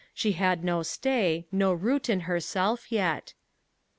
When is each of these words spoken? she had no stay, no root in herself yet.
she 0.15 0.31
had 0.31 0.63
no 0.63 0.81
stay, 0.81 1.45
no 1.51 1.71
root 1.71 2.09
in 2.09 2.21
herself 2.21 2.91
yet. 2.91 3.35